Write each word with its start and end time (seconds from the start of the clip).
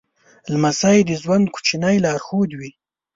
لمسی 0.51 0.99
د 1.09 1.11
ژوند 1.21 1.45
کوچنی 1.53 1.95
لارښود 2.05 2.51
وي. 2.59 2.71